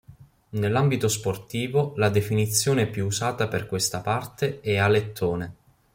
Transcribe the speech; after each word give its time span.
Nell'ambito 0.53 1.07
sportivo 1.07 1.93
la 1.97 2.09
definizione 2.09 2.87
più 2.87 3.05
usata 3.05 3.47
per 3.47 3.67
questa 3.67 4.01
parte 4.01 4.59
è 4.59 4.77
alettone. 4.77 5.53